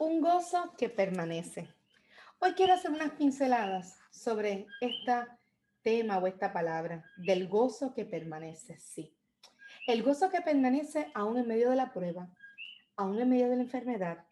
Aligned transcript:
un 0.00 0.22
gozo 0.22 0.72
que 0.78 0.88
permanece. 0.88 1.68
Hoy 2.38 2.52
quiero 2.52 2.72
hacer 2.72 2.90
unas 2.90 3.10
pinceladas 3.10 3.98
sobre 4.10 4.66
este 4.80 5.12
tema 5.82 6.16
o 6.16 6.26
esta 6.26 6.54
palabra, 6.54 7.04
del 7.18 7.46
gozo 7.48 7.92
que 7.92 8.06
permanece, 8.06 8.78
sí. 8.78 9.12
El 9.86 10.02
gozo 10.02 10.30
que 10.30 10.40
permanece 10.40 11.10
aún 11.12 11.36
en 11.36 11.46
medio 11.46 11.68
de 11.68 11.76
la 11.76 11.92
prueba, 11.92 12.30
aún 12.96 13.20
en 13.20 13.28
medio 13.28 13.50
de 13.50 13.56
la 13.56 13.62
enfermedad 13.62 14.24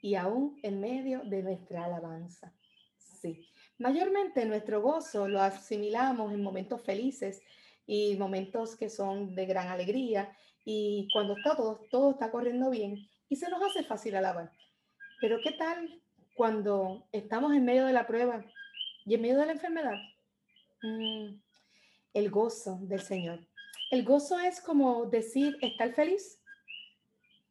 y 0.00 0.14
aún 0.14 0.60
en 0.62 0.80
medio 0.80 1.22
de 1.24 1.42
nuestra 1.42 1.86
alabanza. 1.86 2.54
Sí. 2.96 3.48
Mayormente 3.78 4.44
nuestro 4.44 4.80
gozo 4.80 5.26
lo 5.26 5.42
asimilamos 5.42 6.32
en 6.32 6.40
momentos 6.40 6.82
felices 6.84 7.42
y 7.84 8.14
momentos 8.14 8.76
que 8.76 8.88
son 8.88 9.34
de 9.34 9.46
gran 9.46 9.66
alegría 9.66 10.30
y 10.64 11.08
cuando 11.12 11.36
está 11.36 11.56
todo, 11.56 11.80
todo 11.90 12.12
está 12.12 12.30
corriendo 12.30 12.70
bien 12.70 13.08
y 13.28 13.34
se 13.34 13.50
nos 13.50 13.60
hace 13.60 13.82
fácil 13.82 14.14
alabar. 14.14 14.52
Pero 15.20 15.40
¿qué 15.42 15.52
tal 15.52 16.00
cuando 16.34 17.06
estamos 17.12 17.52
en 17.52 17.64
medio 17.64 17.84
de 17.84 17.92
la 17.92 18.06
prueba 18.06 18.42
y 19.04 19.14
en 19.14 19.20
medio 19.20 19.38
de 19.38 19.46
la 19.46 19.52
enfermedad? 19.52 19.98
Mm, 20.82 21.34
el 22.14 22.30
gozo 22.30 22.78
del 22.82 23.02
Señor. 23.02 23.40
El 23.90 24.02
gozo 24.04 24.38
es 24.38 24.60
como 24.62 25.06
decir, 25.06 25.58
estar 25.60 25.92
feliz. 25.92 26.40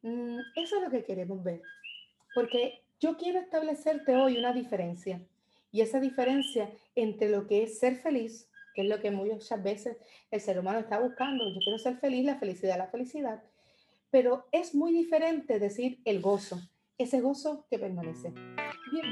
Mm, 0.01 0.39
eso 0.55 0.77
es 0.77 0.83
lo 0.83 0.89
que 0.89 1.03
queremos 1.03 1.43
ver. 1.43 1.61
Porque 2.33 2.81
yo 2.99 3.17
quiero 3.17 3.39
establecerte 3.39 4.15
hoy 4.15 4.37
una 4.37 4.51
diferencia. 4.51 5.21
Y 5.71 5.81
esa 5.81 5.99
diferencia 5.99 6.71
entre 6.95 7.29
lo 7.29 7.45
que 7.45 7.61
es 7.61 7.77
ser 7.77 7.97
feliz, 7.97 8.49
que 8.73 8.81
es 8.81 8.87
lo 8.87 8.99
que 8.99 9.11
muchas 9.11 9.61
veces 9.61 9.97
el 10.31 10.41
ser 10.41 10.57
humano 10.57 10.79
está 10.79 10.99
buscando. 10.99 11.47
Yo 11.47 11.59
quiero 11.59 11.77
ser 11.77 11.97
feliz, 11.97 12.25
la 12.25 12.39
felicidad, 12.39 12.79
la 12.79 12.87
felicidad. 12.87 13.43
Pero 14.09 14.47
es 14.51 14.73
muy 14.73 14.91
diferente 14.91 15.59
decir 15.59 15.99
el 16.05 16.20
gozo, 16.20 16.59
ese 16.99 17.21
gozo 17.21 17.65
que 17.69 17.79
permanece. 17.79 18.33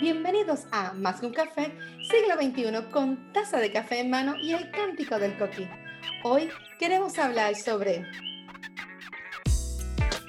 bienvenidos 0.02 0.66
a 0.74 0.92
Más 0.92 1.22
que 1.22 1.26
un 1.26 1.34
café, 1.34 1.72
siglo 2.04 2.36
XXI, 2.36 2.92
con 2.92 3.32
taza 3.32 3.60
de 3.60 3.72
café 3.72 4.02
en 4.02 4.10
mano 4.10 4.36
y 4.36 4.52
el 4.52 4.70
cántico 4.72 5.18
del 5.18 5.38
coquí. 5.38 5.66
Hoy 6.26 6.50
queremos 6.80 7.18
hablar 7.18 7.56
sobre 7.56 8.06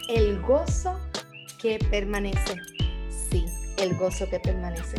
el 0.09 0.41
gozo 0.43 1.01
que 1.61 1.81
permanece. 1.91 2.55
Sí, 3.11 3.45
el 3.79 3.97
gozo 3.97 4.31
que 4.31 4.39
permanece. 4.39 4.97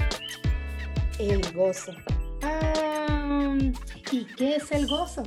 El 1.17 1.41
gozo. 1.53 1.93
Ah, 2.41 3.57
¿Y 4.11 4.25
qué 4.35 4.57
es 4.57 4.69
el 4.73 4.85
gozo? 4.85 5.23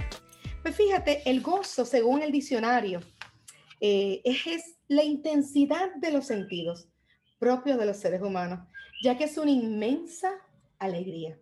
Pues 0.61 0.77
fíjate, 0.77 1.23
el 1.25 1.41
gozo, 1.41 1.87
según 1.87 2.21
el 2.21 2.31
diccionario, 2.31 3.01
eh, 3.81 4.21
es 4.23 4.77
la 4.89 5.03
intensidad 5.03 5.95
de 5.95 6.13
los 6.13 6.27
sentidos 6.27 6.92
propios 7.43 7.77
de 7.77 7.87
los 7.87 7.97
seres 7.97 8.23
humanos, 8.23 8.61
ya 9.03 9.19
que 9.19 9.25
es 9.25 9.37
una 9.37 9.51
inmensa 9.51 10.31
alegría. 10.79 11.37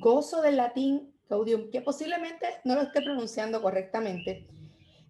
Gozo 0.00 0.42
del 0.42 0.56
latín 0.56 1.14
caudium, 1.28 1.70
que 1.70 1.80
posiblemente 1.80 2.44
no 2.64 2.74
lo 2.74 2.82
esté 2.82 3.02
pronunciando 3.02 3.62
correctamente, 3.62 4.48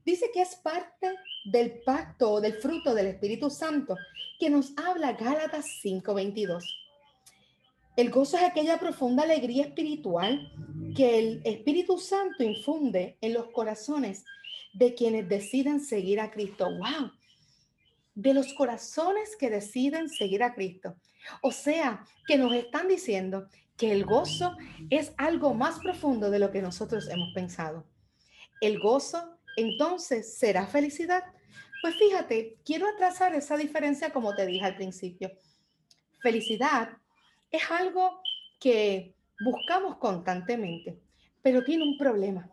dice 0.05 0.30
que 0.34 0.42
es 0.42 0.55
parte 0.56 1.14
del 1.47 1.80
pacto 1.83 2.33
o 2.33 2.41
del 2.42 2.56
fruto 2.56 2.94
del 2.94 3.06
Espíritu 3.06 3.48
Santo 3.48 3.97
que 4.38 4.50
nos 4.50 4.75
habla 4.77 5.14
Gálatas 5.14 5.64
5:22. 5.83 6.62
El 7.97 8.10
gozo 8.10 8.36
es 8.36 8.42
aquella 8.42 8.78
profunda 8.78 9.22
alegría 9.22 9.64
espiritual 9.64 10.53
que 10.94 11.19
el 11.19 11.41
Espíritu 11.42 11.97
Santo 11.97 12.44
infunde 12.44 13.16
en 13.22 13.33
los 13.33 13.47
corazones 13.47 14.27
de 14.75 14.92
quienes 14.92 15.27
deciden 15.27 15.81
seguir 15.81 16.20
a 16.20 16.31
Cristo. 16.31 16.66
¡Wow! 16.66 17.12
De 18.17 18.34
los 18.34 18.53
corazones 18.55 19.36
que 19.36 19.50
deciden 19.50 20.09
seguir 20.09 20.42
a 20.42 20.55
Cristo. 20.55 20.97
O 21.42 21.53
sea, 21.53 22.05
que 22.27 22.36
nos 22.36 22.53
están 22.53 22.89
diciendo 22.89 23.48
que 23.77 23.93
el 23.93 24.04
gozo 24.04 24.56
es 24.91 25.12
algo 25.16 25.54
más 25.54 25.78
profundo 25.78 26.31
de 26.31 26.41
lo 26.41 26.50
que 26.50 26.62
nosotros 26.62 27.09
hemos 27.09 27.32
pensado. 27.34 27.87
El 28.60 28.81
gozo, 28.81 29.38
entonces, 29.56 30.37
será 30.38 30.66
felicidad. 30.66 31.22
Pues 31.82 31.94
fíjate, 31.97 32.56
quiero 32.65 32.88
atrasar 32.88 33.34
esa 33.34 33.56
diferencia 33.56 34.12
como 34.12 34.34
te 34.34 34.47
dije 34.47 34.65
al 34.65 34.76
principio. 34.76 35.31
Felicidad 36.21 36.97
es 37.50 37.71
algo 37.71 38.21
que 38.59 39.15
buscamos 39.44 39.99
constantemente, 39.99 40.99
pero 41.43 41.62
tiene 41.62 41.84
un 41.84 41.99
problema 41.99 42.50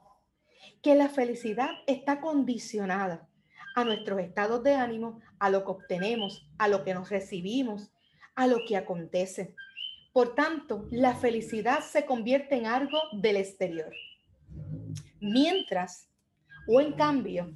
que 0.81 0.96
la 0.96 1.09
felicidad 1.09 1.72
está 1.88 2.19
condicionada 2.19 3.29
a 3.75 3.84
nuestros 3.84 4.19
estados 4.19 4.63
de 4.63 4.75
ánimo, 4.75 5.19
a 5.39 5.50
lo 5.50 5.63
que 5.63 5.72
obtenemos, 5.72 6.47
a 6.57 6.67
lo 6.67 6.84
que 6.84 6.94
nos 6.94 7.09
recibimos, 7.09 7.91
a 8.35 8.47
lo 8.47 8.59
que 8.67 8.78
acontece. 8.78 9.56
Por 10.11 10.35
tanto, 10.35 10.88
la 10.91 11.16
felicidad 11.16 11.79
se 11.81 12.06
convierte 12.06 12.56
en 12.56 12.67
algo 12.67 13.00
del 13.13 13.38
exterior. 13.38 13.91
Mientras, 15.19 16.07
o 16.67 16.79
en 16.81 16.94
cambio, 16.94 17.53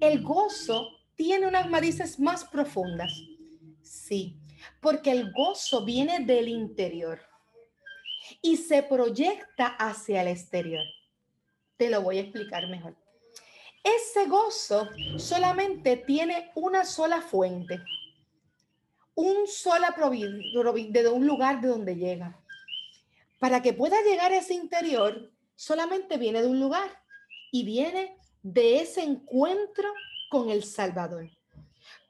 el 0.00 0.22
gozo 0.22 0.88
tiene 1.14 1.46
unas 1.46 1.68
matices 1.68 2.18
más 2.18 2.44
profundas. 2.44 3.12
Sí, 3.82 4.36
porque 4.80 5.12
el 5.12 5.32
gozo 5.32 5.84
viene 5.84 6.20
del 6.24 6.48
interior 6.48 7.20
y 8.42 8.56
se 8.56 8.82
proyecta 8.82 9.66
hacia 9.66 10.22
el 10.22 10.28
exterior. 10.28 10.84
Te 11.76 11.90
lo 11.90 12.02
voy 12.02 12.18
a 12.18 12.22
explicar 12.22 12.68
mejor. 12.68 12.96
Ese 13.84 14.26
gozo 14.26 14.88
solamente 15.18 15.98
tiene 15.98 16.50
una 16.54 16.86
sola 16.86 17.20
fuente, 17.20 17.82
un 19.14 19.46
sola 19.46 19.94
de 21.02 21.08
un 21.10 21.26
lugar 21.26 21.60
de 21.60 21.68
donde 21.68 21.94
llega. 21.94 22.42
Para 23.38 23.60
que 23.60 23.74
pueda 23.74 24.00
llegar 24.02 24.32
a 24.32 24.38
ese 24.38 24.54
interior, 24.54 25.30
solamente 25.54 26.16
viene 26.16 26.40
de 26.40 26.48
un 26.48 26.60
lugar 26.60 26.90
y 27.52 27.64
viene 27.64 28.16
de 28.42 28.80
ese 28.80 29.02
encuentro 29.02 29.92
con 30.30 30.48
el 30.48 30.64
Salvador. 30.64 31.28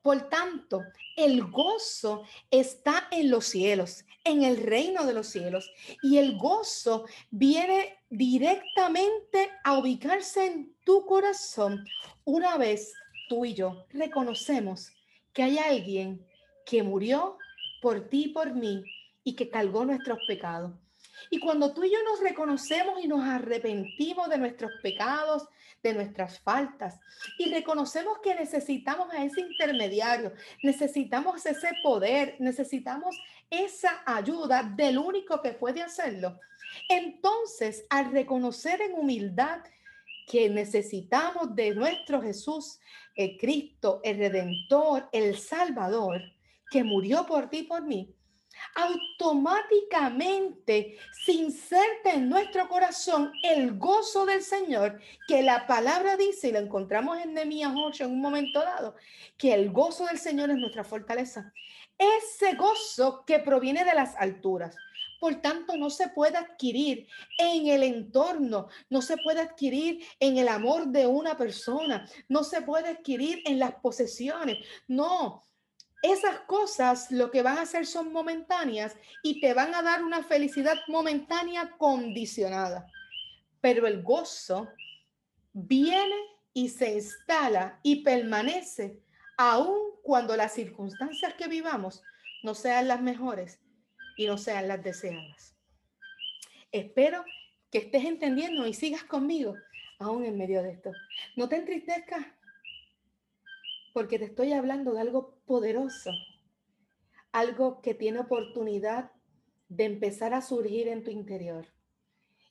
Por 0.05 0.29
tanto, 0.29 0.83
el 1.17 1.51
gozo 1.51 2.25
está 2.51 3.09
en 3.11 3.31
los 3.31 3.47
cielos, 3.47 4.05
en 4.23 4.45
el 4.45 4.59
reino 4.59 5.07
de 5.07 5.15
los 5.15 5.29
cielos. 5.29 5.73
Y 6.03 6.19
el 6.19 6.37
gozo 6.37 7.07
viene 7.31 8.01
directamente 8.11 9.51
a 9.65 9.79
ubicarse 9.79 10.45
en 10.45 10.75
tu 10.85 11.07
corazón 11.07 11.87
una 12.25 12.59
vez 12.59 12.93
tú 13.31 13.47
y 13.47 13.55
yo 13.55 13.87
reconocemos 13.95 14.93
que 15.33 15.43
hay 15.43 15.57
alguien 15.57 16.23
que 16.67 16.83
murió 16.83 17.39
por 17.81 18.07
ti 18.11 18.25
y 18.25 18.29
por 18.29 18.53
mí 18.53 18.85
y 19.25 19.35
que 19.35 19.49
cargó 19.49 19.87
nuestros 19.87 20.19
pecados. 20.29 20.73
Y 21.31 21.39
cuando 21.39 21.73
tú 21.73 21.85
y 21.85 21.93
yo 21.93 22.03
nos 22.03 22.21
reconocemos 22.21 23.03
y 23.03 23.09
nos 23.09 23.25
arrepentimos 23.25 24.29
de 24.29 24.39
nuestros 24.39 24.73
pecados, 24.83 25.49
de 25.83 25.95
nuestras 25.95 26.41
faltas, 26.41 26.99
y 27.39 27.53
reconocemos 27.53 28.19
que 28.23 28.35
necesitamos 28.35 29.13
a 29.13 29.25
ese 29.25 29.43
intermediario, 29.43 30.33
necesitamos 30.63 31.45
ese 31.45 31.69
poder, 31.83 32.37
necesitamos 32.39 33.17
esa 33.51 34.03
ayuda 34.07 34.63
del 34.63 34.99
único 34.99 35.43
que 35.43 35.53
puede 35.53 35.83
hacerlo, 35.83 36.39
entonces 36.89 37.85
al 37.91 38.11
reconocer 38.13 38.81
en 38.81 38.95
humildad 38.95 39.61
que 40.27 40.49
necesitamos 40.49 41.55
de 41.55 41.75
nuestro 41.75 42.23
Jesús, 42.23 42.81
el 43.15 43.37
Cristo, 43.37 44.01
el 44.03 44.19
Redentor, 44.19 45.09
el 45.13 45.37
Salvador, 45.37 46.23
que 46.71 46.83
murió 46.83 47.27
por 47.27 47.49
ti 47.51 47.59
y 47.59 47.63
por 47.65 47.83
mí, 47.83 48.15
automáticamente 48.75 50.99
se 51.25 51.33
inserta 51.33 52.13
en 52.13 52.29
nuestro 52.29 52.69
corazón 52.69 53.33
el 53.43 53.79
gozo 53.79 54.27
del 54.27 54.43
Señor, 54.43 55.01
que 55.29 55.43
la 55.43 55.67
palabra 55.67 56.17
dice, 56.17 56.49
y 56.49 56.53
lo 56.53 56.59
encontramos 56.59 57.19
en 57.19 57.35
Nehemías 57.35 57.75
8 57.77 58.05
en 58.05 58.13
un 58.13 58.21
momento 58.21 58.61
dado, 58.61 58.97
que 59.37 59.55
el 59.55 59.71
gozo 59.71 60.07
del 60.07 60.19
Señor 60.19 60.51
es 60.51 60.57
nuestra 60.57 60.85
fortaleza. 60.85 61.53
Ese 61.99 62.55
gozo 62.55 63.25
que 63.27 63.39
proviene 63.39 63.85
de 63.85 63.95
las 63.95 64.17
alturas. 64.17 64.77
Por 65.21 65.41
tanto, 65.41 65.77
no 65.77 65.89
se 65.89 66.09
puede 66.09 66.37
adquirir 66.37 67.09
en 67.39 67.69
el 67.69 67.83
entorno, 67.83 68.69
no 68.91 69.01
se 69.01 69.17
puede 69.17 69.41
adquirir 69.41 70.05
en 70.21 70.37
el 70.37 70.49
amor 70.49 70.89
de 70.89 71.07
una 71.07 71.37
persona, 71.37 72.07
no 72.29 72.45
se 72.45 72.61
puede 72.61 72.89
adquirir 72.89 73.41
en 73.47 73.59
las 73.59 73.75
posesiones. 73.77 74.59
No, 74.87 75.43
esas 76.05 76.41
cosas 76.41 77.11
lo 77.11 77.31
que 77.31 77.41
van 77.41 77.57
a 77.57 77.63
hacer 77.63 77.87
son 77.87 78.13
momentáneas 78.13 78.95
y 79.23 79.41
te 79.41 79.55
van 79.55 79.75
a 79.75 79.81
dar 79.81 80.05
una 80.05 80.23
felicidad 80.23 80.77
momentánea 80.87 81.71
condicionada. 81.79 82.87
Pero 83.63 83.87
el 83.87 84.03
gozo 84.03 84.69
viene 85.55 86.15
y 86.53 86.69
se 86.69 86.93
instala 86.93 87.81
y 87.83 88.03
permanece 88.03 89.01
aun 89.39 89.79
cuando 90.03 90.37
las 90.37 90.53
circunstancias 90.53 91.33
que 91.39 91.49
vivamos 91.49 92.03
no 92.43 92.55
sean 92.55 92.87
las 92.87 93.01
mejores 93.01 93.59
y 94.19 94.27
no 94.27 94.37
sean 94.37 94.69
las 94.69 94.85
deseadas. 94.85 95.57
Espero 96.71 97.25
que 97.71 97.79
estés 97.79 98.05
entendiendo 98.05 98.67
y 98.67 98.75
sigas 98.75 99.05
conmigo 99.05 99.55
aún 99.99 100.27
en 100.27 100.37
medio 100.37 100.63
de 100.63 100.73
esto. 100.73 100.93
No 101.35 101.49
te 101.49 101.57
entristezcas 101.57 102.27
porque 103.95 104.19
te 104.19 104.25
estoy 104.25 104.53
hablando 104.53 104.93
de 104.93 105.01
algo 105.01 105.39
poderoso, 105.47 106.11
algo 107.31 107.81
que 107.81 107.95
tiene 107.95 108.19
oportunidad 108.19 109.13
de 109.69 109.85
empezar 109.85 110.35
a 110.35 110.43
surgir 110.43 110.89
en 110.89 111.05
tu 111.05 111.13
interior. 111.13 111.69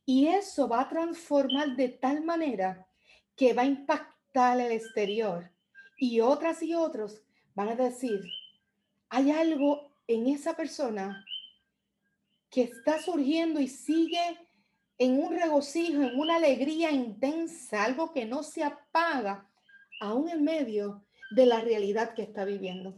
Y 0.05 0.27
eso 0.27 0.69
va 0.69 0.79
a 0.79 0.89
transformar 0.89 1.75
de 1.75 1.89
tal 1.89 2.23
manera 2.23 2.87
que 3.35 3.53
va 3.53 3.63
a 3.63 3.65
impactar 3.65 4.59
el 4.61 4.71
exterior. 4.71 5.51
Y 5.97 6.21
otras 6.21 6.63
y 6.63 6.75
otros 6.75 7.21
van 7.53 7.67
a 7.67 7.75
decir, 7.75 8.21
hay 9.09 9.31
algo 9.31 9.91
en 10.07 10.27
esa 10.27 10.55
persona 10.55 11.25
que 12.49 12.63
está 12.63 13.01
surgiendo 13.01 13.59
y 13.59 13.67
sigue 13.67 14.39
en 14.97 15.21
un 15.21 15.35
regocijo, 15.37 16.03
en 16.03 16.17
una 16.17 16.37
alegría 16.37 16.91
intensa, 16.91 17.83
algo 17.83 18.13
que 18.13 18.25
no 18.25 18.43
se 18.43 18.63
apaga, 18.63 19.49
aún 19.99 20.29
en 20.29 20.43
medio 20.45 21.03
de 21.33 21.45
la 21.45 21.61
realidad 21.61 22.13
que 22.13 22.21
está 22.21 22.45
viviendo. 22.45 22.93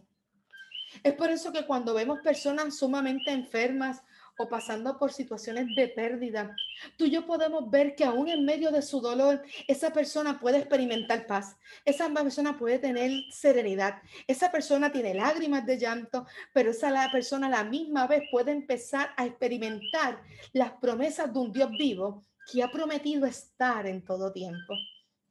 Es 1.04 1.14
por 1.14 1.30
eso 1.30 1.52
que 1.52 1.66
cuando 1.66 1.94
vemos 1.94 2.20
personas 2.20 2.78
sumamente 2.78 3.32
enfermas 3.32 4.02
o 4.38 4.50
pasando 4.50 4.98
por 4.98 5.14
situaciones 5.14 5.68
de 5.76 5.88
pérdida, 5.88 6.56
tú 6.98 7.06
y 7.06 7.12
yo 7.12 7.26
podemos 7.26 7.70
ver 7.70 7.96
que 7.96 8.04
aún 8.04 8.28
en 8.28 8.44
medio 8.44 8.72
de 8.72 8.82
su 8.82 9.00
dolor, 9.00 9.42
esa 9.68 9.92
persona 9.92 10.40
puede 10.40 10.58
experimentar 10.58 11.26
paz, 11.26 11.56
esa 11.86 12.10
persona 12.10 12.58
puede 12.58 12.80
tener 12.80 13.12
serenidad, 13.32 14.02
esa 14.28 14.52
persona 14.52 14.92
tiene 14.92 15.14
lágrimas 15.14 15.66
de 15.66 15.78
llanto, 15.78 16.26
pero 16.54 16.72
esa 16.72 17.10
persona 17.12 17.50
la 17.50 17.64
misma 17.64 18.08
vez 18.08 18.24
puede 18.30 18.52
empezar 18.52 19.12
a 19.16 19.26
experimentar 19.26 20.22
las 20.52 20.74
promesas 20.74 21.32
de 21.34 21.40
un 21.40 21.54
Dios 21.54 21.72
vivo 21.72 22.26
que 22.52 22.62
ha 22.62 22.70
prometido 22.70 23.26
estar 23.26 23.88
en 23.88 24.04
todo 24.04 24.32
tiempo, 24.32 24.76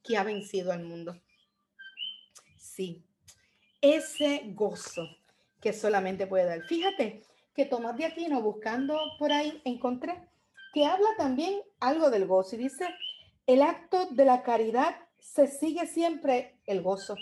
que 0.03 0.17
ha 0.17 0.25
vencido 0.25 0.73
al 0.73 0.83
mundo. 0.83 1.15
Sí, 2.75 3.05
ese 3.81 4.51
gozo 4.53 5.07
que 5.61 5.73
solamente 5.73 6.27
puede 6.27 6.45
dar. 6.45 6.63
Fíjate 6.65 7.23
que 7.55 7.67
Tomás 7.67 7.97
de 7.97 8.07
Aquino, 8.07 8.43
buscando 8.43 8.99
por 9.17 9.31
ahí, 9.31 9.63
encontré 9.65 10.29
que 10.73 10.85
habla 10.85 11.07
también 11.17 11.61
algo 11.79 12.11
del 12.11 12.27
gozo 12.27 12.57
y 12.57 12.59
dice, 12.59 12.89
el 13.47 13.63
acto 13.63 14.07
de 14.07 14.25
la 14.25 14.43
caridad 14.43 14.97
se 15.21 15.47
sigue 15.47 15.87
siempre 15.87 16.59
el 16.67 16.83
gozo, 16.83 17.15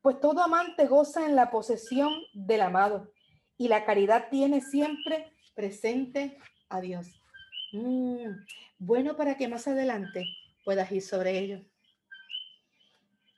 pues 0.00 0.18
todo 0.20 0.42
amante 0.42 0.86
goza 0.86 1.26
en 1.26 1.36
la 1.36 1.50
posesión 1.50 2.10
del 2.32 2.62
amado 2.62 3.12
y 3.58 3.68
la 3.68 3.84
caridad 3.84 4.28
tiene 4.30 4.62
siempre 4.62 5.34
presente 5.54 6.38
a 6.70 6.80
Dios. 6.80 7.08
Mm, 7.72 8.26
bueno 8.78 9.16
para 9.16 9.36
que 9.36 9.48
más 9.48 9.68
adelante 9.68 10.24
puedas 10.64 10.90
ir 10.92 11.02
sobre 11.02 11.38
ello. 11.38 11.60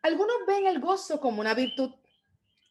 Algunos 0.04 0.36
ven 0.46 0.66
el 0.66 0.80
gozo 0.80 1.18
como 1.18 1.40
una 1.40 1.54
virtud, 1.54 1.90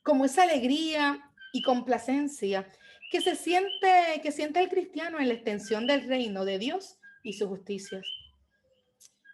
como 0.04 0.24
esa 0.24 0.44
alegría 0.44 1.32
y 1.52 1.64
complacencia 1.64 2.68
que 3.10 3.22
se 3.22 3.36
siente, 3.36 4.22
que 4.22 4.32
siente 4.32 4.60
el 4.60 4.70
cristiano 4.70 5.18
en 5.20 5.30
la 5.30 5.34
extensión 5.34 5.88
del 5.88 6.08
reino 6.08 6.46
de 6.46 6.60
Dios 6.60 7.00
y 7.24 7.34
sus 7.34 7.48
justicias. 7.48 8.06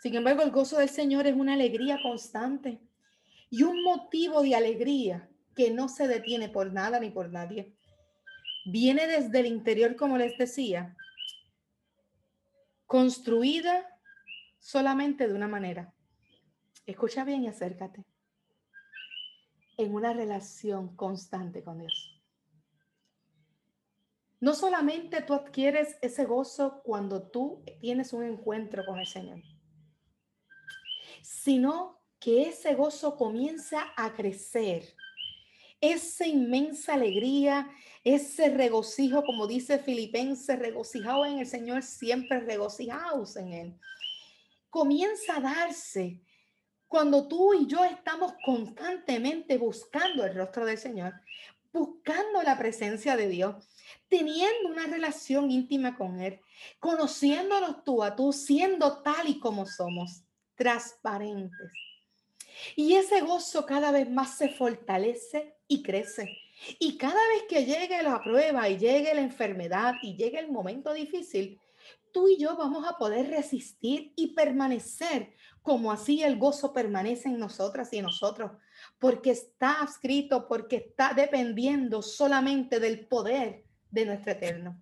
Sin 0.01 0.15
embargo, 0.15 0.43
el 0.43 0.51
gozo 0.51 0.77
del 0.77 0.87
Señor 0.87 1.27
es 1.27 1.35
una 1.35 1.55
alegría 1.55 1.99
constante 2.01 2.79
y 3.49 3.63
un 3.63 3.83
motivo 3.83 4.43
de 4.43 4.55
alegría 4.55 5.29
que 5.53 5.69
no 5.69 5.89
se 5.89 6.07
detiene 6.07 6.47
por 6.47 6.71
nada 6.71 7.01
ni 7.01 7.09
por 7.09 7.29
nadie. 7.29 7.75
Viene 8.63 9.07
desde 9.07 9.41
el 9.41 9.47
interior, 9.47 9.97
como 9.97 10.17
les 10.17 10.37
decía, 10.37 10.95
construida 12.85 13.99
solamente 14.57 15.27
de 15.27 15.33
una 15.33 15.49
manera. 15.49 15.93
Escucha 16.89 17.23
bien 17.23 17.43
y 17.43 17.47
acércate. 17.47 18.03
En 19.77 19.93
una 19.93 20.11
relación 20.11 20.95
constante 20.95 21.63
con 21.63 21.77
Dios. 21.77 22.19
No 24.39 24.55
solamente 24.55 25.21
tú 25.21 25.35
adquieres 25.35 25.97
ese 26.01 26.25
gozo 26.25 26.81
cuando 26.83 27.21
tú 27.29 27.63
tienes 27.79 28.11
un 28.11 28.23
encuentro 28.23 28.83
con 28.87 28.97
el 28.97 29.05
Señor, 29.05 29.39
sino 31.21 32.01
que 32.19 32.49
ese 32.49 32.73
gozo 32.73 33.15
comienza 33.15 33.93
a 33.95 34.13
crecer. 34.13 34.95
Esa 35.79 36.25
inmensa 36.25 36.95
alegría, 36.95 37.69
ese 38.03 38.49
regocijo, 38.49 39.23
como 39.23 39.45
dice 39.45 39.77
Filipenses, 39.77 40.57
regocijado 40.57 41.23
en 41.27 41.37
el 41.37 41.45
Señor, 41.45 41.83
siempre 41.83 42.39
regocijados 42.39 43.35
en 43.35 43.53
Él. 43.53 43.79
Comienza 44.71 45.35
a 45.35 45.41
darse 45.41 46.23
cuando 46.89 47.27
tú 47.27 47.53
y 47.53 47.67
yo 47.67 47.85
estamos 47.85 48.33
constantemente 48.43 49.57
buscando 49.57 50.25
el 50.25 50.35
rostro 50.35 50.65
del 50.65 50.77
Señor, 50.77 51.13
buscando 51.71 52.41
la 52.43 52.57
presencia 52.57 53.15
de 53.15 53.27
Dios 53.27 53.55
teniendo 54.07 54.69
una 54.69 54.87
relación 54.87 55.51
íntima 55.51 55.95
con 55.95 56.19
Él, 56.19 56.41
conociéndonos 56.79 57.83
tú 57.83 58.03
a 58.03 58.15
tú, 58.15 58.33
siendo 58.33 59.01
tal 59.01 59.29
y 59.29 59.39
como 59.39 59.65
somos, 59.65 60.23
transparentes. 60.55 61.71
Y 62.75 62.95
ese 62.95 63.21
gozo 63.21 63.65
cada 63.65 63.91
vez 63.91 64.09
más 64.09 64.37
se 64.37 64.49
fortalece 64.49 65.55
y 65.67 65.83
crece. 65.83 66.37
Y 66.79 66.97
cada 66.97 67.21
vez 67.29 67.43
que 67.47 67.65
llegue 67.65 68.03
la 68.03 68.21
prueba 68.21 68.67
y 68.67 68.77
llegue 68.77 69.13
la 69.13 69.21
enfermedad 69.21 69.93
y 70.01 70.15
llegue 70.15 70.39
el 70.39 70.51
momento 70.51 70.91
difícil, 70.93 71.59
tú 72.11 72.27
y 72.27 72.37
yo 72.37 72.55
vamos 72.55 72.87
a 72.87 72.97
poder 72.97 73.29
resistir 73.29 74.13
y 74.15 74.33
permanecer 74.33 75.33
como 75.61 75.91
así 75.91 76.23
el 76.23 76.37
gozo 76.37 76.73
permanece 76.73 77.29
en 77.29 77.39
nosotras 77.39 77.91
y 77.93 77.97
en 77.97 78.05
nosotros, 78.05 78.51
porque 78.97 79.31
está 79.31 79.77
escrito, 79.87 80.47
porque 80.47 80.77
está 80.77 81.13
dependiendo 81.13 82.01
solamente 82.01 82.79
del 82.79 83.07
poder 83.07 83.65
de 83.91 84.05
nuestro 84.05 84.31
eterno. 84.31 84.81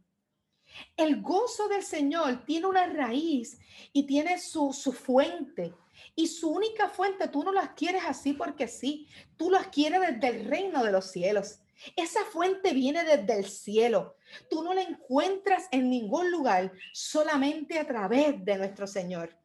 El 0.95 1.21
gozo 1.21 1.67
del 1.67 1.83
Señor 1.83 2.45
tiene 2.45 2.67
una 2.67 2.87
raíz 2.87 3.59
y 3.91 4.03
tiene 4.03 4.37
su, 4.39 4.71
su 4.73 4.93
fuente. 4.93 5.73
Y 6.15 6.27
su 6.27 6.49
única 6.49 6.89
fuente, 6.89 7.27
tú 7.27 7.43
no 7.43 7.51
las 7.51 7.69
quieres 7.69 8.03
así 8.05 8.33
porque 8.33 8.67
sí, 8.67 9.07
tú 9.35 9.49
las 9.49 9.67
quieres 9.67 9.99
desde 9.99 10.27
el 10.27 10.45
reino 10.45 10.83
de 10.83 10.91
los 10.91 11.11
cielos. 11.11 11.59
Esa 11.95 12.23
fuente 12.25 12.73
viene 12.73 13.03
desde 13.03 13.37
el 13.37 13.45
cielo. 13.45 14.15
Tú 14.49 14.63
no 14.63 14.73
la 14.73 14.81
encuentras 14.81 15.67
en 15.71 15.89
ningún 15.89 16.31
lugar, 16.31 16.71
solamente 16.93 17.79
a 17.79 17.87
través 17.87 18.43
de 18.43 18.57
nuestro 18.57 18.87
Señor. 18.87 19.37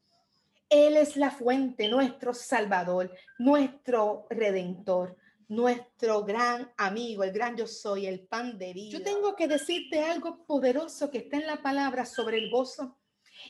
Él 0.69 0.97
es 0.97 1.17
la 1.17 1.31
fuente, 1.31 1.89
nuestro 1.89 2.33
Salvador, 2.33 3.15
nuestro 3.39 4.27
Redentor 4.31 5.17
nuestro 5.53 6.25
gran 6.25 6.73
amigo, 6.79 7.25
el 7.25 7.31
gran 7.31 7.57
yo 7.57 7.67
soy, 7.67 8.07
el 8.07 8.21
pan 8.21 8.57
de 8.57 8.73
vida. 8.73 8.99
Yo 8.99 9.03
tengo 9.03 9.37
que 9.37 9.47
decirte 9.47 10.01
algo 10.01 10.47
poderoso 10.47 11.11
que 11.11 11.19
está 11.19 11.37
en 11.37 11.47
la 11.47 11.63
palabra 11.63 12.07
sobre 12.07 12.39
el 12.39 12.51
gozo 12.51 12.97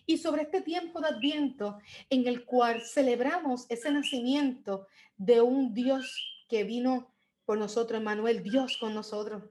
y 0.05 0.19
sobre 0.19 0.43
este 0.43 0.63
tiempo 0.63 1.01
de 1.01 1.09
adviento 1.09 1.79
en 2.11 2.27
el 2.27 2.45
cual 2.45 2.83
celebramos 2.83 3.67
ese 3.69 3.91
nacimiento 3.93 4.89
de 5.17 5.41
un 5.43 5.75
Dios 5.75 6.45
que 6.49 6.65
vino 6.65 7.12
por 7.45 7.59
nosotros, 7.59 8.01
Emmanuel, 8.01 8.43
Dios 8.43 8.77
con 8.79 8.95
nosotros. 8.95 9.43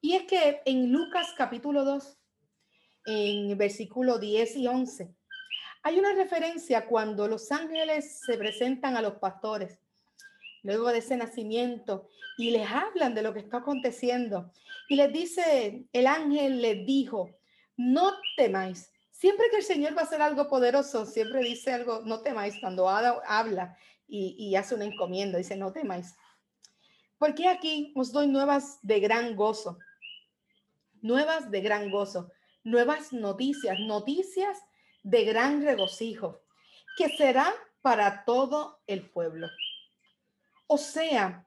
Y 0.00 0.14
es 0.14 0.24
que 0.24 0.62
en 0.64 0.92
Lucas 0.92 1.34
capítulo 1.36 1.84
2, 1.84 2.16
en 3.06 3.58
versículo 3.58 4.18
10 4.18 4.56
y 4.56 4.66
11, 4.66 5.14
hay 5.82 5.98
una 5.98 6.12
referencia 6.12 6.86
cuando 6.86 7.26
los 7.28 7.50
ángeles 7.50 8.20
se 8.24 8.36
presentan 8.36 8.96
a 8.96 9.02
los 9.02 9.14
pastores 9.14 9.80
luego 10.62 10.88
de 10.88 10.98
ese 10.98 11.16
nacimiento 11.16 12.08
y 12.36 12.50
les 12.50 12.68
hablan 12.68 13.14
de 13.14 13.22
lo 13.22 13.32
que 13.32 13.40
está 13.40 13.58
aconteciendo. 13.58 14.52
Y 14.88 14.96
les 14.96 15.12
dice, 15.12 15.86
el 15.92 16.06
ángel 16.06 16.60
les 16.60 16.84
dijo, 16.84 17.30
no 17.76 18.12
temáis. 18.36 18.92
Siempre 19.10 19.46
que 19.50 19.58
el 19.58 19.62
Señor 19.64 19.96
va 19.96 20.02
a 20.02 20.04
hacer 20.04 20.22
algo 20.22 20.48
poderoso, 20.48 21.06
siempre 21.06 21.40
dice 21.40 21.72
algo, 21.72 22.02
no 22.04 22.20
temáis, 22.20 22.54
cuando 22.60 22.88
habla 22.88 23.76
y, 24.06 24.36
y 24.38 24.54
hace 24.56 24.74
una 24.74 24.84
encomienda, 24.84 25.38
dice, 25.38 25.56
no 25.56 25.72
temáis. 25.72 26.14
Porque 27.18 27.48
aquí 27.48 27.92
os 27.96 28.12
doy 28.12 28.28
nuevas 28.28 28.78
de 28.82 29.00
gran 29.00 29.34
gozo, 29.34 29.78
nuevas 31.00 31.50
de 31.50 31.60
gran 31.60 31.90
gozo, 31.90 32.30
nuevas 32.64 33.12
noticias, 33.12 33.78
noticias 33.80 34.58
de 35.02 35.24
gran 35.24 35.62
regocijo, 35.62 36.42
que 36.96 37.08
será 37.08 37.52
para 37.82 38.24
todo 38.24 38.80
el 38.86 39.08
pueblo. 39.10 39.48
O 40.66 40.78
sea, 40.78 41.46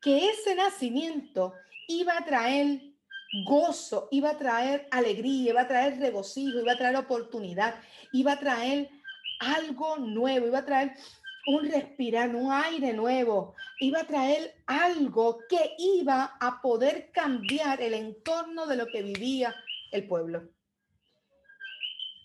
que 0.00 0.30
ese 0.30 0.54
nacimiento 0.54 1.54
iba 1.88 2.16
a 2.16 2.24
traer 2.24 2.80
gozo, 3.46 4.08
iba 4.10 4.30
a 4.30 4.38
traer 4.38 4.88
alegría, 4.90 5.50
iba 5.50 5.62
a 5.62 5.68
traer 5.68 5.98
regocijo, 5.98 6.60
iba 6.60 6.72
a 6.72 6.78
traer 6.78 6.96
oportunidad, 6.96 7.74
iba 8.12 8.32
a 8.32 8.38
traer 8.38 8.90
algo 9.40 9.96
nuevo, 9.98 10.46
iba 10.46 10.58
a 10.58 10.64
traer 10.64 10.94
un 11.46 11.70
respirar, 11.70 12.34
un 12.34 12.52
aire 12.52 12.92
nuevo, 12.92 13.54
iba 13.80 14.00
a 14.00 14.06
traer 14.06 14.54
algo 14.66 15.40
que 15.48 15.74
iba 15.78 16.36
a 16.40 16.60
poder 16.62 17.10
cambiar 17.12 17.80
el 17.80 17.94
entorno 17.94 18.66
de 18.66 18.76
lo 18.76 18.86
que 18.86 19.02
vivía 19.02 19.54
el 19.90 20.06
pueblo, 20.06 20.48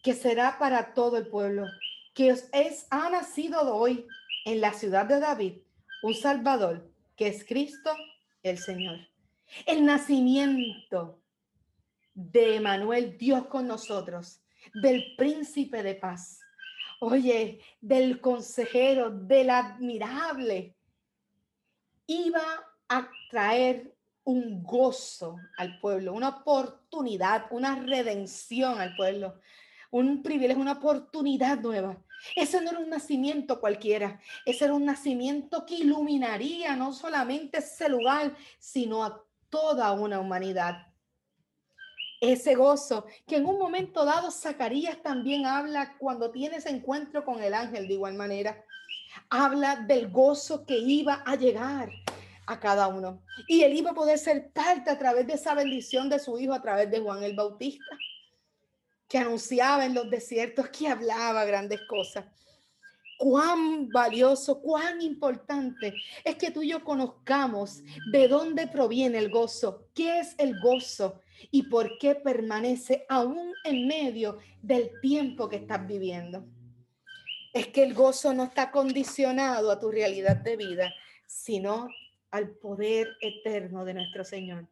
que 0.03 0.13
será 0.13 0.59
para 0.59 0.93
todo 0.93 1.17
el 1.17 1.27
pueblo, 1.27 1.65
que 2.13 2.29
es, 2.29 2.87
ha 2.89 3.09
nacido 3.09 3.75
hoy 3.75 4.07
en 4.45 4.61
la 4.61 4.73
ciudad 4.73 5.05
de 5.05 5.19
David 5.19 5.53
un 6.03 6.13
Salvador, 6.13 6.89
que 7.15 7.27
es 7.27 7.43
Cristo 7.43 7.91
el 8.43 8.57
Señor. 8.57 8.99
El 9.65 9.85
nacimiento 9.85 11.19
de 12.13 12.55
Emanuel, 12.55 13.17
Dios 13.17 13.47
con 13.47 13.67
nosotros, 13.67 14.41
del 14.73 15.15
príncipe 15.17 15.83
de 15.83 15.95
paz. 15.95 16.39
Oye, 16.99 17.59
del 17.79 18.19
consejero, 18.19 19.11
del 19.11 19.51
admirable, 19.51 20.75
iba 22.07 22.41
a 22.89 23.09
traer 23.29 23.95
un 24.23 24.63
gozo 24.63 25.37
al 25.57 25.79
pueblo, 25.79 26.13
una 26.13 26.29
oportunidad, 26.29 27.45
una 27.51 27.75
redención 27.75 28.79
al 28.79 28.95
pueblo, 28.95 29.39
un 29.91 30.23
privilegio, 30.23 30.61
una 30.61 30.73
oportunidad 30.73 31.59
nueva. 31.59 32.01
Ese 32.35 32.61
no 32.61 32.71
era 32.71 32.79
un 32.79 32.89
nacimiento 32.89 33.59
cualquiera, 33.59 34.19
ese 34.45 34.65
era 34.65 34.73
un 34.73 34.85
nacimiento 34.85 35.65
que 35.65 35.75
iluminaría 35.75 36.75
no 36.75 36.93
solamente 36.93 37.59
ese 37.59 37.89
lugar, 37.89 38.35
sino 38.57 39.03
a 39.03 39.23
toda 39.49 39.91
una 39.91 40.19
humanidad. 40.19 40.87
Ese 42.19 42.55
gozo 42.55 43.05
que 43.27 43.37
en 43.37 43.45
un 43.45 43.59
momento 43.59 44.03
dado 44.03 44.31
Zacarías 44.31 45.01
también 45.03 45.45
habla 45.45 45.97
cuando 45.97 46.31
tiene 46.31 46.57
ese 46.57 46.69
encuentro 46.69 47.23
con 47.23 47.43
el 47.43 47.53
ángel 47.53 47.87
de 47.87 47.93
igual 47.93 48.15
manera. 48.15 48.63
Habla 49.29 49.75
del 49.87 50.09
gozo 50.09 50.65
que 50.65 50.77
iba 50.77 51.21
a 51.25 51.35
llegar 51.35 51.89
a 52.47 52.59
cada 52.59 52.87
uno. 52.87 53.21
Y 53.47 53.61
él 53.63 53.73
iba 53.73 53.91
a 53.91 53.95
poder 53.95 54.17
ser 54.17 54.51
parte 54.51 54.89
a 54.89 54.97
través 54.97 55.27
de 55.27 55.33
esa 55.33 55.53
bendición 55.53 56.09
de 56.09 56.19
su 56.19 56.39
hijo, 56.39 56.53
a 56.53 56.61
través 56.61 56.89
de 56.89 56.99
Juan 56.99 57.23
el 57.23 57.35
Bautista 57.35 57.97
que 59.07 59.17
anunciaba 59.17 59.85
en 59.85 59.93
los 59.93 60.09
desiertos, 60.09 60.69
que 60.69 60.87
hablaba 60.87 61.45
grandes 61.45 61.81
cosas. 61.87 62.25
Cuán 63.17 63.89
valioso, 63.89 64.61
cuán 64.61 65.01
importante 65.01 65.93
es 66.23 66.35
que 66.35 66.51
tú 66.51 66.61
y 66.61 66.69
yo 66.69 66.83
conozcamos 66.83 67.81
de 68.11 68.27
dónde 68.27 68.67
proviene 68.67 69.17
el 69.17 69.29
gozo, 69.29 69.87
qué 69.95 70.19
es 70.19 70.35
el 70.37 70.59
gozo 70.59 71.21
y 71.51 71.63
por 71.63 71.97
qué 71.97 72.15
permanece 72.15 73.05
aún 73.09 73.53
en 73.63 73.87
medio 73.87 74.39
del 74.61 74.91
tiempo 75.01 75.49
que 75.49 75.57
estás 75.57 75.85
viviendo. 75.87 76.45
Es 77.53 77.67
que 77.67 77.83
el 77.83 77.93
gozo 77.93 78.33
no 78.33 78.43
está 78.43 78.71
condicionado 78.71 79.71
a 79.71 79.79
tu 79.79 79.89
realidad 79.89 80.37
de 80.37 80.57
vida, 80.57 80.93
sino 81.25 81.89
al 82.31 82.49
poder 82.49 83.07
eterno 83.21 83.85
de 83.85 83.93
nuestro 83.93 84.23
Señor. 84.23 84.67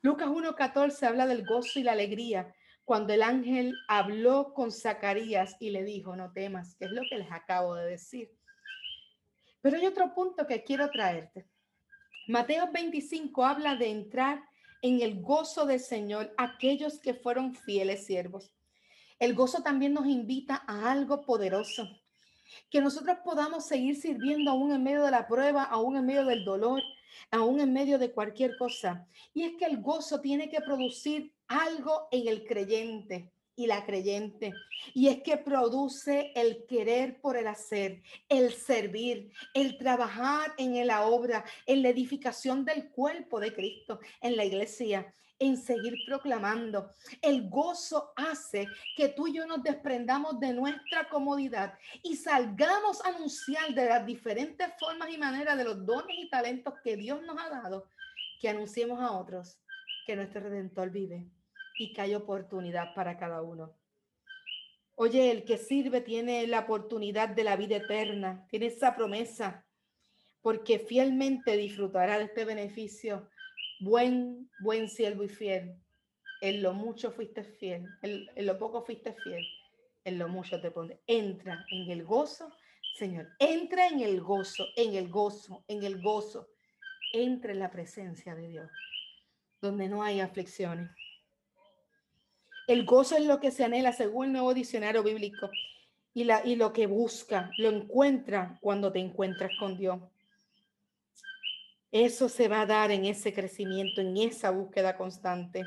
Lucas 0.00 0.28
1.14 0.28 1.06
habla 1.06 1.26
del 1.26 1.44
gozo 1.46 1.78
y 1.78 1.82
la 1.82 1.92
alegría 1.92 2.54
cuando 2.84 3.12
el 3.12 3.22
ángel 3.22 3.74
habló 3.88 4.52
con 4.54 4.72
Zacarías 4.72 5.56
y 5.60 5.70
le 5.70 5.84
dijo, 5.84 6.16
no 6.16 6.32
temas, 6.32 6.74
que 6.74 6.86
es 6.86 6.90
lo 6.90 7.02
que 7.08 7.18
les 7.18 7.30
acabo 7.30 7.74
de 7.74 7.90
decir. 7.90 8.32
Pero 9.60 9.76
hay 9.76 9.86
otro 9.86 10.12
punto 10.14 10.46
que 10.46 10.64
quiero 10.64 10.90
traerte. 10.90 11.46
Mateo 12.28 12.70
25 12.72 13.44
habla 13.44 13.76
de 13.76 13.90
entrar 13.90 14.42
en 14.82 15.00
el 15.00 15.20
gozo 15.22 15.64
del 15.64 15.80
Señor 15.80 16.34
aquellos 16.36 16.98
que 16.98 17.14
fueron 17.14 17.54
fieles 17.54 18.04
siervos. 18.04 18.52
El 19.18 19.34
gozo 19.34 19.62
también 19.62 19.94
nos 19.94 20.06
invita 20.06 20.64
a 20.66 20.90
algo 20.90 21.24
poderoso, 21.24 21.88
que 22.68 22.80
nosotros 22.80 23.18
podamos 23.24 23.64
seguir 23.64 23.96
sirviendo 23.96 24.50
aún 24.50 24.72
en 24.72 24.82
medio 24.82 25.04
de 25.04 25.12
la 25.12 25.26
prueba, 25.28 25.62
aún 25.62 25.96
en 25.96 26.06
medio 26.06 26.24
del 26.26 26.44
dolor, 26.44 26.82
aún 27.30 27.60
en 27.60 27.72
medio 27.72 27.98
de 27.98 28.12
cualquier 28.12 28.56
cosa. 28.58 29.06
Y 29.32 29.44
es 29.44 29.54
que 29.54 29.64
el 29.64 29.80
gozo 29.80 30.20
tiene 30.20 30.50
que 30.50 30.60
producir 30.60 31.32
algo 31.46 32.08
en 32.10 32.28
el 32.28 32.44
creyente 32.44 33.32
y 33.56 33.66
la 33.66 33.84
creyente. 33.84 34.52
Y 34.94 35.08
es 35.08 35.22
que 35.22 35.36
produce 35.36 36.32
el 36.34 36.66
querer 36.66 37.20
por 37.20 37.36
el 37.36 37.46
hacer, 37.46 38.02
el 38.28 38.52
servir, 38.52 39.30
el 39.54 39.78
trabajar 39.78 40.52
en 40.58 40.86
la 40.86 41.06
obra, 41.06 41.44
en 41.66 41.82
la 41.82 41.90
edificación 41.90 42.64
del 42.64 42.90
cuerpo 42.90 43.40
de 43.40 43.52
Cristo, 43.52 44.00
en 44.20 44.36
la 44.36 44.44
iglesia, 44.44 45.12
en 45.38 45.56
seguir 45.56 45.94
proclamando. 46.06 46.90
El 47.20 47.48
gozo 47.48 48.12
hace 48.16 48.66
que 48.96 49.08
tú 49.08 49.26
y 49.26 49.34
yo 49.34 49.46
nos 49.46 49.62
desprendamos 49.62 50.38
de 50.38 50.52
nuestra 50.52 51.08
comodidad 51.08 51.74
y 52.02 52.16
salgamos 52.16 53.04
a 53.04 53.08
anunciar 53.08 53.74
de 53.74 53.86
las 53.86 54.06
diferentes 54.06 54.68
formas 54.78 55.10
y 55.10 55.18
maneras 55.18 55.56
de 55.56 55.64
los 55.64 55.84
dones 55.84 56.16
y 56.18 56.30
talentos 56.30 56.74
que 56.82 56.96
Dios 56.96 57.22
nos 57.22 57.36
ha 57.38 57.50
dado, 57.50 57.86
que 58.40 58.48
anunciemos 58.48 59.00
a 59.00 59.12
otros 59.12 59.58
que 60.06 60.16
nuestro 60.16 60.40
Redentor 60.40 60.90
vive 60.90 61.28
y 61.82 61.92
que 61.92 62.00
hay 62.00 62.14
oportunidad 62.14 62.94
para 62.94 63.16
cada 63.16 63.42
uno. 63.42 63.76
Oye, 64.94 65.32
el 65.32 65.44
que 65.44 65.58
sirve 65.58 66.00
tiene 66.00 66.46
la 66.46 66.60
oportunidad 66.60 67.28
de 67.30 67.42
la 67.42 67.56
vida 67.56 67.76
eterna, 67.76 68.46
tiene 68.48 68.66
esa 68.66 68.94
promesa, 68.94 69.66
porque 70.42 70.78
fielmente 70.78 71.56
disfrutará 71.56 72.18
de 72.18 72.24
este 72.24 72.44
beneficio. 72.44 73.28
Buen, 73.80 74.48
buen 74.60 74.88
siervo 74.88 75.24
y 75.24 75.28
fiel. 75.28 75.74
En 76.40 76.62
lo 76.62 76.72
mucho 76.72 77.10
fuiste 77.10 77.42
fiel, 77.42 77.84
en, 78.02 78.26
en 78.34 78.46
lo 78.46 78.58
poco 78.58 78.82
fuiste 78.82 79.12
fiel, 79.12 79.44
en 80.04 80.18
lo 80.18 80.28
mucho 80.28 80.60
te 80.60 80.70
pone. 80.70 81.00
Entra 81.06 81.64
en 81.70 81.90
el 81.90 82.04
gozo, 82.04 82.52
Señor. 82.96 83.28
Entra 83.40 83.88
en 83.88 84.00
el 84.00 84.20
gozo, 84.20 84.66
en 84.76 84.94
el 84.94 85.08
gozo, 85.08 85.64
en 85.66 85.82
el 85.82 86.00
gozo. 86.00 86.48
Entra 87.12 87.52
en 87.52 87.58
la 87.58 87.70
presencia 87.70 88.36
de 88.36 88.48
Dios, 88.48 88.70
donde 89.60 89.88
no 89.88 90.02
hay 90.02 90.20
aflicciones 90.20 90.90
el 92.68 92.84
gozo 92.84 93.16
es 93.16 93.26
lo 93.26 93.40
que 93.40 93.50
se 93.50 93.64
anhela 93.64 93.92
según 93.92 94.26
el 94.26 94.32
nuevo 94.32 94.54
diccionario 94.54 95.02
bíblico 95.02 95.50
y, 96.14 96.24
lo 96.24 96.72
que 96.72 96.86
busca, 96.86 97.50
lo 97.56 97.70
encuentra 97.70 98.58
cuando 98.60 98.92
te 98.92 98.98
encuentras 98.98 99.50
con 99.58 99.76
Dios. 99.76 100.00
Eso 101.90 102.28
se 102.28 102.48
va 102.48 102.62
a 102.62 102.66
dar 102.66 102.90
en 102.90 103.04
ese 103.04 103.32
crecimiento, 103.32 104.00
en 104.00 104.16
esa 104.16 104.50
búsqueda 104.50 104.96
constante, 104.96 105.64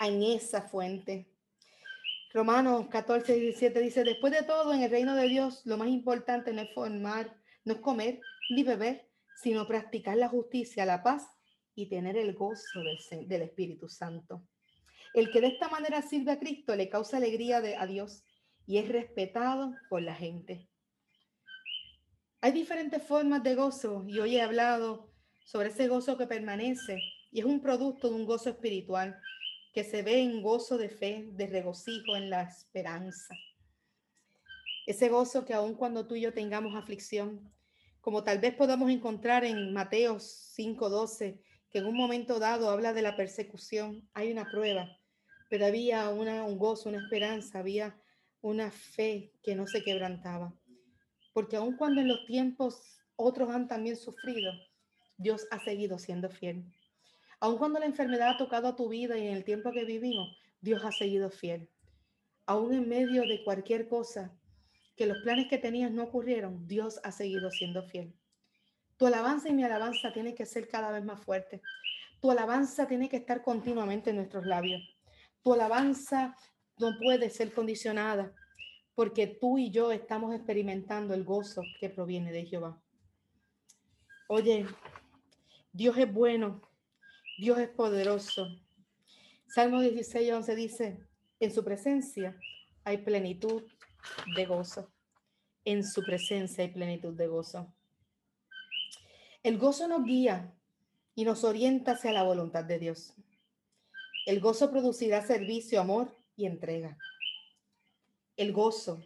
en 0.00 0.22
esa 0.22 0.62
fuente. 0.62 1.28
Romanos 2.32 2.86
14, 2.88 3.34
17 3.34 3.80
dice, 3.80 4.04
después 4.04 4.32
de 4.32 4.44
todo, 4.44 4.72
en 4.72 4.82
el 4.82 4.90
reino 4.90 5.16
de 5.16 5.26
Dios, 5.28 5.62
lo 5.64 5.76
más 5.76 5.88
importante 5.88 6.52
no 6.52 6.62
es 6.62 6.72
formar, 6.72 7.36
no 7.64 7.72
es 7.72 7.80
comer 7.80 8.20
ni 8.50 8.62
beber, 8.62 9.08
sino 9.42 9.66
practicar 9.66 10.16
la 10.16 10.28
justicia, 10.28 10.84
la 10.84 11.02
paz 11.02 11.26
y 11.74 11.88
tener 11.88 12.16
el 12.16 12.34
gozo 12.34 12.80
del 13.10 13.42
Espíritu 13.42 13.88
Santo. 13.88 14.44
El 15.12 15.32
que 15.32 15.40
de 15.40 15.48
esta 15.48 15.68
manera 15.68 16.02
sirve 16.02 16.30
a 16.30 16.38
Cristo 16.38 16.76
le 16.76 16.88
causa 16.88 17.16
alegría 17.16 17.56
a 17.56 17.86
Dios 17.86 18.22
y 18.64 18.78
es 18.78 18.88
respetado 18.88 19.74
por 19.88 20.02
la 20.02 20.14
gente. 20.14 20.68
Hay 22.40 22.52
diferentes 22.52 23.02
formas 23.02 23.42
de 23.42 23.56
gozo 23.56 24.04
y 24.06 24.20
hoy 24.20 24.36
he 24.36 24.42
hablado 24.42 25.12
sobre 25.44 25.70
ese 25.70 25.88
gozo 25.88 26.16
que 26.16 26.28
permanece 26.28 27.00
y 27.32 27.40
es 27.40 27.44
un 27.44 27.60
producto 27.60 28.08
de 28.08 28.14
un 28.14 28.24
gozo 28.24 28.50
espiritual 28.50 29.20
que 29.72 29.82
se 29.82 30.02
ve 30.02 30.20
en 30.20 30.42
gozo 30.42 30.78
de 30.78 30.88
fe, 30.88 31.28
de 31.32 31.48
regocijo 31.48 32.16
en 32.16 32.30
la 32.30 32.42
esperanza. 32.42 33.34
Ese 34.86 35.08
gozo 35.08 35.44
que 35.44 35.54
aun 35.54 35.74
cuando 35.74 36.06
tú 36.06 36.14
y 36.14 36.20
yo 36.20 36.32
tengamos 36.32 36.76
aflicción, 36.76 37.52
como 38.00 38.22
tal 38.22 38.38
vez 38.38 38.54
podamos 38.54 38.90
encontrar 38.90 39.44
en 39.44 39.72
Mateo 39.72 40.20
5:12, 40.20 41.40
que 41.68 41.78
en 41.78 41.86
un 41.86 41.96
momento 41.96 42.38
dado 42.38 42.70
habla 42.70 42.92
de 42.92 43.02
la 43.02 43.16
persecución, 43.16 44.08
hay 44.14 44.30
una 44.32 44.48
prueba 44.48 44.99
pero 45.50 45.66
había 45.66 46.08
una, 46.10 46.44
un 46.44 46.56
gozo, 46.56 46.88
una 46.88 46.98
esperanza, 46.98 47.58
había 47.58 48.00
una 48.40 48.70
fe 48.70 49.34
que 49.42 49.56
no 49.56 49.66
se 49.66 49.82
quebrantaba. 49.82 50.54
Porque 51.32 51.56
aun 51.56 51.76
cuando 51.76 52.00
en 52.00 52.08
los 52.08 52.24
tiempos 52.24 53.00
otros 53.16 53.50
han 53.50 53.66
también 53.66 53.96
sufrido, 53.96 54.52
Dios 55.16 55.48
ha 55.50 55.58
seguido 55.58 55.98
siendo 55.98 56.30
fiel. 56.30 56.64
Aun 57.40 57.58
cuando 57.58 57.80
la 57.80 57.86
enfermedad 57.86 58.30
ha 58.30 58.36
tocado 58.38 58.68
a 58.68 58.76
tu 58.76 58.88
vida 58.88 59.18
y 59.18 59.26
en 59.26 59.34
el 59.34 59.44
tiempo 59.44 59.72
que 59.72 59.84
vivimos, 59.84 60.38
Dios 60.60 60.84
ha 60.84 60.92
seguido 60.92 61.30
fiel. 61.30 61.68
Aún 62.46 62.72
en 62.72 62.88
medio 62.88 63.22
de 63.22 63.42
cualquier 63.42 63.88
cosa, 63.88 64.32
que 64.96 65.06
los 65.06 65.18
planes 65.18 65.48
que 65.48 65.58
tenías 65.58 65.90
no 65.90 66.04
ocurrieron, 66.04 66.68
Dios 66.68 67.00
ha 67.02 67.10
seguido 67.10 67.50
siendo 67.50 67.82
fiel. 67.82 68.14
Tu 68.96 69.06
alabanza 69.06 69.48
y 69.48 69.52
mi 69.52 69.64
alabanza 69.64 70.12
tiene 70.12 70.34
que 70.34 70.46
ser 70.46 70.68
cada 70.68 70.92
vez 70.92 71.04
más 71.04 71.20
fuerte. 71.20 71.60
Tu 72.20 72.30
alabanza 72.30 72.86
tiene 72.86 73.08
que 73.08 73.16
estar 73.16 73.42
continuamente 73.42 74.10
en 74.10 74.16
nuestros 74.16 74.46
labios. 74.46 74.82
Tu 75.42 75.52
alabanza 75.52 76.36
no 76.78 76.98
puede 76.98 77.30
ser 77.30 77.52
condicionada 77.52 78.34
porque 78.94 79.26
tú 79.26 79.58
y 79.58 79.70
yo 79.70 79.92
estamos 79.92 80.34
experimentando 80.34 81.14
el 81.14 81.24
gozo 81.24 81.62
que 81.80 81.88
proviene 81.88 82.32
de 82.32 82.44
Jehová. 82.44 82.82
Oye, 84.28 84.66
Dios 85.72 85.96
es 85.96 86.12
bueno, 86.12 86.60
Dios 87.38 87.58
es 87.58 87.68
poderoso. 87.68 88.46
Salmo 89.46 89.80
16, 89.80 90.32
11 90.32 90.54
dice, 90.54 91.06
en 91.40 91.54
su 91.54 91.64
presencia 91.64 92.38
hay 92.84 92.98
plenitud 92.98 93.62
de 94.36 94.46
gozo. 94.46 94.92
En 95.64 95.84
su 95.84 96.02
presencia 96.02 96.64
hay 96.64 96.70
plenitud 96.70 97.14
de 97.14 97.26
gozo. 97.26 97.72
El 99.42 99.58
gozo 99.58 99.88
nos 99.88 100.04
guía 100.04 100.54
y 101.14 101.24
nos 101.24 101.44
orienta 101.44 101.92
hacia 101.92 102.12
la 102.12 102.22
voluntad 102.22 102.64
de 102.64 102.78
Dios. 102.78 103.14
El 104.30 104.38
gozo 104.38 104.70
producirá 104.70 105.22
servicio, 105.22 105.80
amor 105.80 106.14
y 106.36 106.46
entrega. 106.46 106.96
El 108.36 108.52
gozo, 108.52 109.02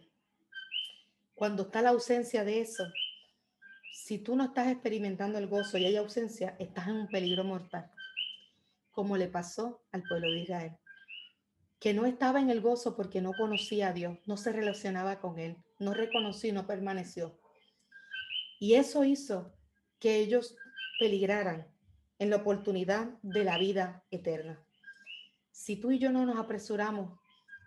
cuando 1.34 1.62
está 1.62 1.80
la 1.80 1.88
ausencia 1.88 2.44
de 2.44 2.60
eso, 2.60 2.84
si 3.90 4.18
tú 4.18 4.36
no 4.36 4.44
estás 4.44 4.68
experimentando 4.68 5.38
el 5.38 5.46
gozo 5.46 5.78
y 5.78 5.86
hay 5.86 5.96
ausencia, 5.96 6.56
estás 6.58 6.88
en 6.88 6.96
un 6.96 7.08
peligro 7.08 7.42
mortal. 7.42 7.90
como 8.90 9.16
le 9.16 9.28
pasó 9.28 9.82
al 9.92 10.02
pueblo 10.02 10.30
de 10.30 10.40
Israel, 10.40 10.76
que 11.80 11.94
no 11.94 12.04
estaba 12.04 12.38
en 12.38 12.50
el 12.50 12.60
gozo 12.60 12.94
porque 12.94 13.22
no 13.22 13.32
conocía 13.32 13.88
a 13.88 13.92
Dios, 13.94 14.18
no 14.26 14.36
se 14.36 14.52
relacionaba 14.52 15.20
con 15.20 15.38
Él, 15.38 15.56
no 15.78 15.94
reconoció 15.94 16.50
y 16.50 16.52
no 16.52 16.66
permaneció. 16.66 17.40
Y 18.60 18.74
eso 18.74 19.04
hizo 19.04 19.56
que 19.98 20.18
ellos 20.18 20.54
peligraran 21.00 21.66
en 22.18 22.28
la 22.28 22.36
oportunidad 22.36 23.08
de 23.22 23.44
la 23.44 23.56
vida 23.56 24.04
eterna. 24.10 24.63
Si 25.54 25.76
tú 25.76 25.92
y 25.92 26.00
yo 26.00 26.10
no 26.10 26.26
nos 26.26 26.36
apresuramos 26.36 27.16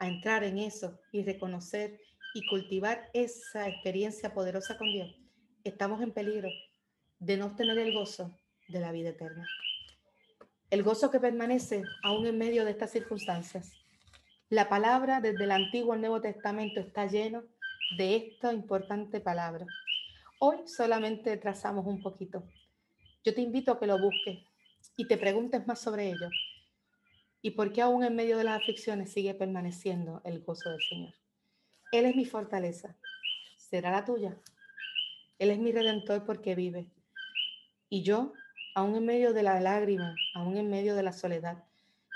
a 0.01 0.10
entrar 0.10 0.44
en 0.44 0.58
eso 0.58 1.00
y 1.13 1.24
reconocer 1.24 2.01
y 2.34 2.46
cultivar 2.46 3.10
esa 3.13 3.70
experiencia 3.70 4.34
poderosa 4.34 4.77
con 4.77 4.91
Dios, 4.91 5.15
estamos 5.63 6.01
en 6.01 6.12
peligro 6.12 6.50
de 7.17 7.38
no 7.38 7.46
obtener 7.46 7.77
el 7.77 7.94
gozo 7.94 8.38
de 8.67 8.82
la 8.82 8.91
vida 8.91 9.12
eterna. 9.12 9.48
El 10.70 10.84
gozo 10.84 11.10
que 11.10 11.22
permanece 11.22 11.82
aún 12.03 12.27
en 12.27 12.38
medio 12.38 12.65
de 12.65 12.72
estas 12.72 12.91
circunstancias. 12.91 13.72
La 14.50 14.67
palabra 14.67 15.22
desde 15.22 15.46
el 15.46 15.51
Antiguo 15.51 15.94
al 15.94 16.01
Nuevo 16.01 16.20
Testamento 16.20 16.82
está 16.82 17.06
lleno 17.06 17.46
de 17.98 18.17
esta 18.17 18.51
importante 18.51 19.22
palabra. 19.22 19.65
Hoy 20.39 20.58
solamente 20.67 21.38
trazamos 21.38 21.86
un 21.86 22.01
poquito. 22.01 22.44
Yo 23.24 23.34
te 23.34 23.39
invito 23.39 23.72
a 23.72 23.79
que 23.79 23.88
lo 23.88 23.98
busques 23.98 24.39
y 24.98 25.08
te 25.08 25.17
preguntes 25.17 25.65
más 25.65 25.79
sobre 25.79 26.10
ello. 26.10 26.29
¿Y 27.41 27.51
por 27.51 27.72
qué 27.72 27.82
aún 27.82 28.03
en 28.03 28.15
medio 28.15 28.38
de 28.38 28.44
las 28.44 28.60
aflicciones 28.60 29.12
sigue 29.12 29.34
permaneciendo 29.34 30.22
el 30.25 30.41
gozo 30.41 30.70
del 30.72 30.82
Señor? 30.82 31.13
Él 31.91 32.06
es 32.06 32.15
mi 32.15 32.25
fortaleza. 32.25 32.98
¿Será 33.58 33.91
la 33.91 34.06
tuya? 34.06 34.38
Él 35.39 35.51
es 35.51 35.60
mi 35.60 35.72
redentor 35.72 36.25
porque 36.25 36.56
vive. 36.56 36.89
Y 37.89 38.01
yo, 38.01 38.34
aún 38.75 38.96
en 38.96 39.06
medio 39.06 39.34
de 39.34 39.44
la 39.44 39.60
lágrima, 39.60 40.15
aún 40.34 40.58
en 40.58 40.70
medio 40.70 40.96
de 40.96 41.03
la 41.03 41.13
soledad, 41.13 41.63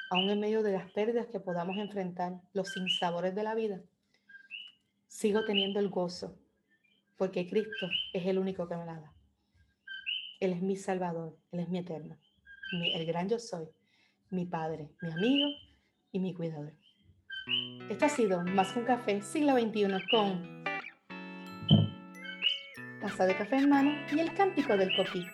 aún 0.10 0.30
en 0.30 0.40
medio 0.40 0.64
de 0.64 0.74
las 0.74 0.92
pérdidas 0.92 1.28
que 1.28 1.40
podamos 1.40 1.78
enfrentar, 1.78 2.42
los 2.54 2.70
sinsabores 2.70 3.34
de 3.36 3.44
la 3.44 3.56
vida, 3.56 3.82
sigo 5.08 5.46
teniendo 5.46 5.80
el 5.80 5.90
gozo, 5.90 6.38
porque 7.16 7.48
Cristo 7.48 7.90
es 8.12 8.26
el 8.26 8.40
único 8.40 8.68
que 8.68 8.76
me 8.76 8.86
la 8.86 9.00
da. 9.00 9.14
Él 10.40 10.54
es 10.54 10.62
mi 10.62 10.76
Salvador, 10.76 11.38
Él 11.52 11.62
es 11.62 11.70
mi 11.70 11.78
eterno, 11.78 12.18
el 12.72 13.06
gran 13.06 13.30
yo 13.30 13.40
soy, 13.40 13.68
mi 14.32 14.46
Padre, 14.46 14.90
mi 15.02 15.12
amigo 15.12 15.50
y 16.12 16.20
mi 16.20 16.34
cuidador. 16.34 16.74
Esto 17.90 18.06
ha 18.06 18.10
sido 18.10 18.44
Más 18.44 18.72
que 18.72 18.80
un 18.80 18.86
café, 18.86 19.22
siglo 19.22 19.54
XXI, 19.54 19.88
con 20.10 20.64
taza 23.02 23.26
de 23.26 23.36
café 23.36 23.58
en 23.58 23.70
mano 23.70 23.92
y 24.12 24.20
el 24.20 24.34
cántico 24.34 24.78
del 24.78 24.96
coquí. 24.96 25.26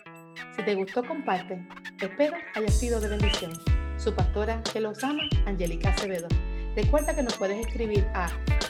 Si 0.56 0.64
te 0.64 0.74
gustó, 0.74 1.04
comparte. 1.06 1.68
Espero 2.02 2.38
haya 2.56 2.70
sido 2.70 3.00
de 3.00 3.10
bendición. 3.10 3.52
Su 3.98 4.16
pastora 4.16 4.64
que 4.74 4.80
los 4.80 5.04
ama, 5.04 5.22
Angélica 5.46 5.90
Acevedo. 5.90 6.28
Recuerda 6.76 7.16
que 7.16 7.24
nos 7.24 7.36
puedes 7.38 7.66
escribir 7.66 8.06
a 8.14 8.30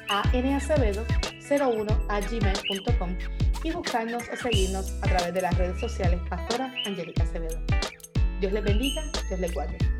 anacevedo01 0.09 2.05
a 2.09 2.19
gmail.com 2.19 3.17
y 3.63 3.71
buscarnos 3.71 4.23
o 4.31 4.35
seguirnos 4.35 4.91
a 5.03 5.07
través 5.07 5.33
de 5.33 5.41
las 5.41 5.57
redes 5.57 5.79
sociales 5.79 6.19
Pastora 6.29 6.73
Angélica 6.85 7.23
Acevedo. 7.23 7.59
Dios 8.41 8.51
les 8.51 8.63
bendiga, 8.63 9.03
Dios 9.29 9.39
les 9.39 9.53
guarde. 9.53 9.96